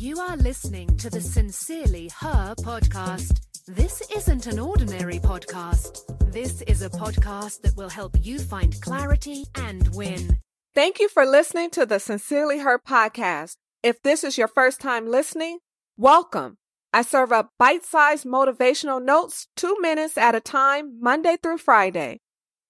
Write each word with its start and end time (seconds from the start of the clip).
You 0.00 0.18
are 0.18 0.38
listening 0.38 0.96
to 0.96 1.10
the 1.10 1.20
Sincerely 1.20 2.10
Her 2.20 2.54
podcast. 2.54 3.38
This 3.66 4.00
isn't 4.16 4.46
an 4.46 4.58
ordinary 4.58 5.18
podcast. 5.18 6.32
This 6.32 6.62
is 6.62 6.80
a 6.80 6.88
podcast 6.88 7.60
that 7.60 7.76
will 7.76 7.90
help 7.90 8.16
you 8.18 8.38
find 8.38 8.80
clarity 8.80 9.44
and 9.56 9.94
win. 9.94 10.38
Thank 10.74 11.00
you 11.00 11.10
for 11.10 11.26
listening 11.26 11.68
to 11.72 11.84
the 11.84 12.00
Sincerely 12.00 12.60
Her 12.60 12.78
podcast. 12.78 13.56
If 13.82 14.00
this 14.00 14.24
is 14.24 14.38
your 14.38 14.48
first 14.48 14.80
time 14.80 15.06
listening, 15.06 15.58
welcome. 15.98 16.56
I 16.94 17.02
serve 17.02 17.30
up 17.30 17.50
bite 17.58 17.84
sized 17.84 18.24
motivational 18.24 19.04
notes 19.04 19.48
two 19.54 19.76
minutes 19.80 20.16
at 20.16 20.34
a 20.34 20.40
time, 20.40 20.98
Monday 20.98 21.36
through 21.42 21.58
Friday. 21.58 22.20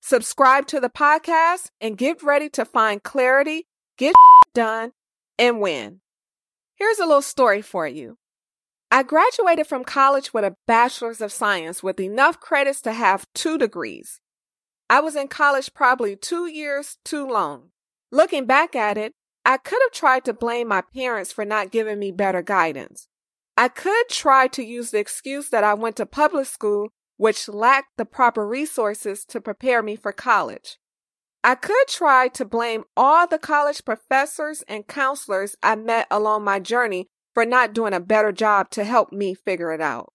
Subscribe 0.00 0.68
to 0.68 0.78
the 0.78 0.90
podcast 0.90 1.70
and 1.80 1.98
get 1.98 2.22
ready 2.22 2.48
to 2.50 2.64
find 2.64 3.02
clarity, 3.02 3.66
get 3.98 4.14
done, 4.54 4.92
and 5.40 5.60
win. 5.60 6.02
Here's 6.76 6.98
a 6.98 7.06
little 7.06 7.22
story 7.22 7.62
for 7.62 7.86
you. 7.86 8.18
I 8.90 9.02
graduated 9.02 9.66
from 9.66 9.82
college 9.82 10.34
with 10.34 10.44
a 10.44 10.56
bachelor's 10.66 11.22
of 11.22 11.32
science 11.32 11.82
with 11.82 11.98
enough 11.98 12.38
credits 12.38 12.82
to 12.82 12.92
have 12.92 13.26
two 13.34 13.56
degrees. 13.56 14.20
I 14.88 15.00
was 15.00 15.16
in 15.16 15.28
college 15.28 15.72
probably 15.74 16.16
two 16.16 16.46
years 16.46 16.98
too 17.02 17.26
long. 17.26 17.70
Looking 18.12 18.44
back 18.44 18.76
at 18.76 18.98
it, 18.98 19.14
I 19.44 19.56
could 19.56 19.78
have 19.84 19.92
tried 19.92 20.24
to 20.26 20.34
blame 20.34 20.68
my 20.68 20.82
parents 20.82 21.32
for 21.32 21.46
not 21.46 21.70
giving 21.70 21.98
me 21.98 22.12
better 22.12 22.42
guidance. 22.42 23.08
I 23.56 23.68
could 23.68 24.08
try 24.10 24.46
to 24.48 24.62
use 24.62 24.90
the 24.90 24.98
excuse 24.98 25.48
that 25.48 25.64
I 25.64 25.72
went 25.72 25.96
to 25.96 26.04
public 26.04 26.46
school, 26.46 26.90
which 27.16 27.48
lacked 27.48 27.96
the 27.96 28.04
proper 28.04 28.46
resources 28.46 29.24
to 29.26 29.40
prepare 29.40 29.82
me 29.82 29.96
for 29.96 30.12
college. 30.12 30.78
I 31.46 31.54
could 31.54 31.86
try 31.86 32.26
to 32.26 32.44
blame 32.44 32.82
all 32.96 33.28
the 33.28 33.38
college 33.38 33.84
professors 33.84 34.64
and 34.66 34.84
counselors 34.84 35.54
I 35.62 35.76
met 35.76 36.08
along 36.10 36.42
my 36.42 36.58
journey 36.58 37.06
for 37.34 37.46
not 37.46 37.72
doing 37.72 37.92
a 37.92 38.00
better 38.00 38.32
job 38.32 38.68
to 38.70 38.82
help 38.82 39.12
me 39.12 39.32
figure 39.32 39.72
it 39.72 39.80
out. 39.80 40.12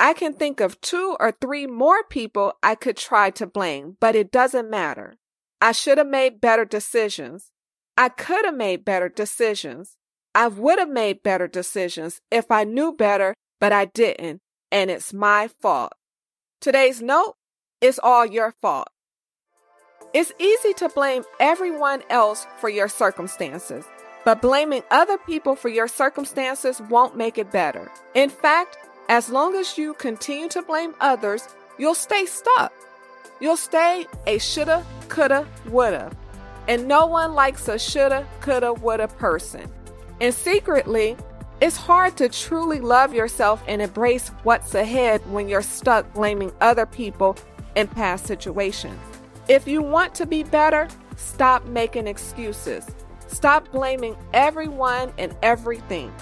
I 0.00 0.14
can 0.14 0.32
think 0.32 0.58
of 0.58 0.80
two 0.80 1.16
or 1.20 1.30
three 1.30 1.68
more 1.68 2.02
people 2.02 2.54
I 2.60 2.74
could 2.74 2.96
try 2.96 3.30
to 3.30 3.46
blame, 3.46 3.98
but 4.00 4.16
it 4.16 4.32
doesn't 4.32 4.68
matter. 4.68 5.14
I 5.60 5.70
should 5.70 5.98
have 5.98 6.08
made 6.08 6.40
better 6.40 6.64
decisions. 6.64 7.52
I 7.96 8.08
could 8.08 8.44
have 8.44 8.56
made 8.56 8.84
better 8.84 9.08
decisions. 9.08 9.96
I 10.34 10.48
would 10.48 10.80
have 10.80 10.90
made 10.90 11.22
better 11.22 11.46
decisions 11.46 12.20
if 12.32 12.50
I 12.50 12.64
knew 12.64 12.92
better, 12.92 13.34
but 13.60 13.72
I 13.72 13.84
didn't, 13.84 14.40
and 14.72 14.90
it's 14.90 15.12
my 15.12 15.50
fault. 15.62 15.92
Today's 16.60 17.00
note 17.00 17.34
is 17.80 18.00
all 18.02 18.26
your 18.26 18.56
fault. 18.60 18.88
It's 20.14 20.32
easy 20.38 20.72
to 20.74 20.88
blame 20.90 21.24
everyone 21.40 22.04
else 22.08 22.46
for 22.60 22.68
your 22.68 22.86
circumstances, 22.86 23.84
but 24.24 24.40
blaming 24.40 24.84
other 24.92 25.18
people 25.18 25.56
for 25.56 25.68
your 25.68 25.88
circumstances 25.88 26.80
won't 26.88 27.16
make 27.16 27.36
it 27.36 27.50
better. 27.50 27.90
In 28.14 28.30
fact, 28.30 28.78
as 29.08 29.28
long 29.28 29.56
as 29.56 29.76
you 29.76 29.92
continue 29.94 30.48
to 30.50 30.62
blame 30.62 30.94
others, 31.00 31.48
you'll 31.78 31.96
stay 31.96 32.26
stuck. 32.26 32.72
You'll 33.40 33.56
stay 33.56 34.06
a 34.28 34.38
shoulda, 34.38 34.86
coulda, 35.08 35.48
woulda. 35.68 36.12
And 36.68 36.86
no 36.86 37.06
one 37.06 37.34
likes 37.34 37.66
a 37.66 37.76
shoulda, 37.76 38.24
coulda, 38.40 38.72
woulda 38.72 39.08
person. 39.08 39.68
And 40.20 40.32
secretly, 40.32 41.16
it's 41.60 41.76
hard 41.76 42.16
to 42.18 42.28
truly 42.28 42.78
love 42.78 43.12
yourself 43.14 43.64
and 43.66 43.82
embrace 43.82 44.28
what's 44.44 44.76
ahead 44.76 45.28
when 45.32 45.48
you're 45.48 45.60
stuck 45.60 46.14
blaming 46.14 46.52
other 46.60 46.86
people 46.86 47.36
in 47.74 47.88
past 47.88 48.28
situations. 48.28 49.00
If 49.48 49.68
you 49.68 49.82
want 49.82 50.14
to 50.16 50.26
be 50.26 50.42
better, 50.42 50.88
stop 51.16 51.66
making 51.66 52.06
excuses. 52.06 52.86
Stop 53.26 53.70
blaming 53.72 54.16
everyone 54.32 55.12
and 55.18 55.36
everything. 55.42 56.12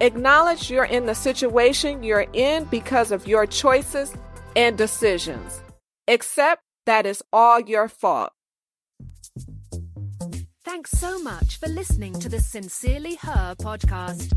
Acknowledge 0.00 0.70
you're 0.70 0.84
in 0.84 1.06
the 1.06 1.14
situation 1.14 2.02
you're 2.02 2.26
in 2.34 2.64
because 2.64 3.12
of 3.12 3.26
your 3.26 3.46
choices 3.46 4.14
and 4.56 4.76
decisions. 4.76 5.62
Accept 6.06 6.62
that 6.84 7.06
it's 7.06 7.22
all 7.32 7.60
your 7.60 7.88
fault. 7.88 8.32
Thanks 10.62 10.90
so 10.90 11.18
much 11.22 11.58
for 11.58 11.68
listening 11.68 12.12
to 12.20 12.28
the 12.28 12.40
Sincerely 12.40 13.14
Her 13.14 13.54
podcast. 13.58 14.36